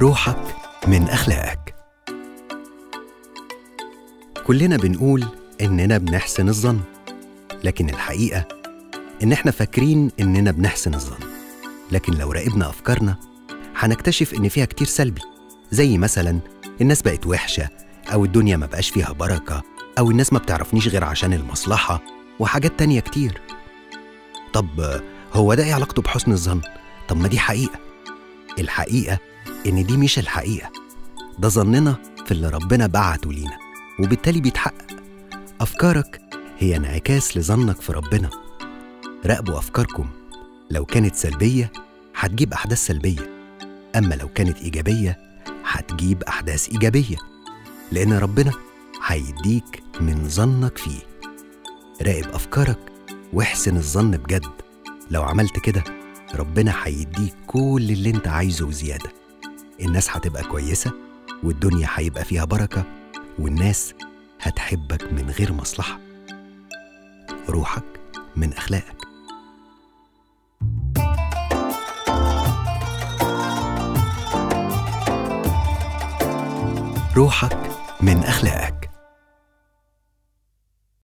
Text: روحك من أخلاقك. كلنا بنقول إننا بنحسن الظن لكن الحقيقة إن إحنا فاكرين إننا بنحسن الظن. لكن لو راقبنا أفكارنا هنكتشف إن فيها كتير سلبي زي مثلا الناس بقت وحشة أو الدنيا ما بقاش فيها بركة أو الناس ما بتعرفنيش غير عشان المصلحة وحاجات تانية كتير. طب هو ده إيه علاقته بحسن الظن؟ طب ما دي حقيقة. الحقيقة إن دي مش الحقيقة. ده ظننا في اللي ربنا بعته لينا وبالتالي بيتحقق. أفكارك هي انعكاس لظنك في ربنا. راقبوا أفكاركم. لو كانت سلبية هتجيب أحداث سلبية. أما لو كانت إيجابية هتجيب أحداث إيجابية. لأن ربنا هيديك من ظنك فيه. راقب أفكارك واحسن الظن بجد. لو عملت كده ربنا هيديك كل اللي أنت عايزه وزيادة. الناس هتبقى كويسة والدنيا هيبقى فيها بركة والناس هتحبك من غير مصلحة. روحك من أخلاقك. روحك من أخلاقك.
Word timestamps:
روحك 0.00 0.56
من 0.86 1.02
أخلاقك. 1.08 1.74
كلنا 4.46 4.76
بنقول 4.76 5.24
إننا 5.60 5.98
بنحسن 5.98 6.48
الظن 6.48 6.80
لكن 7.64 7.88
الحقيقة 7.90 8.44
إن 9.22 9.32
إحنا 9.32 9.50
فاكرين 9.50 10.10
إننا 10.20 10.50
بنحسن 10.50 10.94
الظن. 10.94 11.26
لكن 11.92 12.12
لو 12.14 12.32
راقبنا 12.32 12.68
أفكارنا 12.68 13.16
هنكتشف 13.76 14.34
إن 14.34 14.48
فيها 14.48 14.64
كتير 14.64 14.86
سلبي 14.86 15.20
زي 15.70 15.98
مثلا 15.98 16.40
الناس 16.80 17.02
بقت 17.02 17.26
وحشة 17.26 17.68
أو 18.12 18.24
الدنيا 18.24 18.56
ما 18.56 18.66
بقاش 18.66 18.90
فيها 18.90 19.12
بركة 19.12 19.62
أو 19.98 20.10
الناس 20.10 20.32
ما 20.32 20.38
بتعرفنيش 20.38 20.88
غير 20.88 21.04
عشان 21.04 21.32
المصلحة 21.32 22.02
وحاجات 22.38 22.78
تانية 22.78 23.00
كتير. 23.00 23.40
طب 24.52 25.00
هو 25.32 25.54
ده 25.54 25.64
إيه 25.64 25.74
علاقته 25.74 26.02
بحسن 26.02 26.32
الظن؟ 26.32 26.60
طب 27.08 27.16
ما 27.16 27.28
دي 27.28 27.38
حقيقة. 27.38 27.78
الحقيقة 28.58 29.18
إن 29.66 29.86
دي 29.86 29.96
مش 29.96 30.18
الحقيقة. 30.18 30.70
ده 31.38 31.48
ظننا 31.48 31.96
في 32.26 32.32
اللي 32.32 32.48
ربنا 32.48 32.86
بعته 32.86 33.32
لينا 33.32 33.58
وبالتالي 34.00 34.40
بيتحقق. 34.40 34.96
أفكارك 35.60 36.20
هي 36.58 36.76
انعكاس 36.76 37.36
لظنك 37.36 37.80
في 37.80 37.92
ربنا. 37.92 38.30
راقبوا 39.26 39.58
أفكاركم. 39.58 40.06
لو 40.70 40.84
كانت 40.84 41.14
سلبية 41.14 41.72
هتجيب 42.16 42.52
أحداث 42.52 42.78
سلبية. 42.86 43.30
أما 43.96 44.14
لو 44.14 44.28
كانت 44.28 44.58
إيجابية 44.58 45.18
هتجيب 45.64 46.22
أحداث 46.22 46.68
إيجابية. 46.68 47.16
لأن 47.92 48.12
ربنا 48.12 48.52
هيديك 49.06 49.82
من 50.00 50.28
ظنك 50.28 50.78
فيه. 50.78 51.00
راقب 52.02 52.28
أفكارك 52.34 52.78
واحسن 53.32 53.76
الظن 53.76 54.10
بجد. 54.10 54.46
لو 55.10 55.22
عملت 55.22 55.58
كده 55.58 55.84
ربنا 56.34 56.74
هيديك 56.82 57.34
كل 57.46 57.86
اللي 57.90 58.10
أنت 58.10 58.28
عايزه 58.28 58.66
وزيادة. 58.66 59.23
الناس 59.80 60.10
هتبقى 60.10 60.42
كويسة 60.42 60.92
والدنيا 61.42 61.88
هيبقى 61.94 62.24
فيها 62.24 62.44
بركة 62.44 62.84
والناس 63.38 63.94
هتحبك 64.40 65.12
من 65.12 65.30
غير 65.30 65.52
مصلحة. 65.52 65.98
روحك 67.48 67.84
من 68.36 68.52
أخلاقك. 68.52 68.96
روحك 77.16 77.58
من 78.00 78.16
أخلاقك. 78.24 78.83